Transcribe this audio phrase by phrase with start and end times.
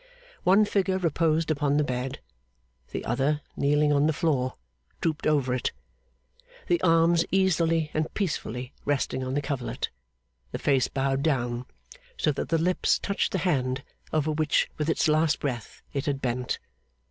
[0.43, 2.21] One figure reposed upon the bed.
[2.89, 4.55] The other, kneeling on the floor,
[4.99, 5.71] drooped over it;
[6.65, 9.91] the arms easily and peacefully resting on the coverlet;
[10.51, 11.67] the face bowed down,
[12.17, 16.19] so that the lips touched the hand over which with its last breath it had
[16.19, 16.57] bent.